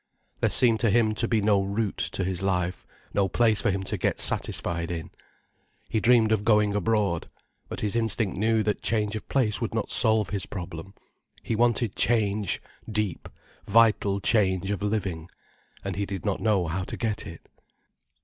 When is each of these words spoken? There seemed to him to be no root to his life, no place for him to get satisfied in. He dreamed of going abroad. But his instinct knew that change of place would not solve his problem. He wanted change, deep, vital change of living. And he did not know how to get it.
There 0.39 0.49
seemed 0.49 0.79
to 0.79 0.89
him 0.89 1.13
to 1.13 1.27
be 1.27 1.41
no 1.41 1.61
root 1.61 1.97
to 2.13 2.23
his 2.23 2.41
life, 2.41 2.87
no 3.13 3.27
place 3.29 3.61
for 3.61 3.69
him 3.69 3.83
to 3.83 3.97
get 3.99 4.19
satisfied 4.19 4.89
in. 4.89 5.11
He 5.89 5.99
dreamed 5.99 6.31
of 6.31 6.43
going 6.43 6.73
abroad. 6.73 7.27
But 7.69 7.81
his 7.81 7.95
instinct 7.95 8.35
knew 8.35 8.63
that 8.63 8.81
change 8.81 9.15
of 9.15 9.29
place 9.29 9.61
would 9.61 9.75
not 9.75 9.91
solve 9.91 10.31
his 10.31 10.47
problem. 10.47 10.95
He 11.43 11.55
wanted 11.55 11.95
change, 11.95 12.63
deep, 12.91 13.29
vital 13.67 14.19
change 14.19 14.71
of 14.71 14.81
living. 14.81 15.29
And 15.85 15.95
he 15.95 16.07
did 16.07 16.25
not 16.25 16.41
know 16.41 16.65
how 16.65 16.83
to 16.85 16.97
get 16.97 17.27
it. 17.27 17.47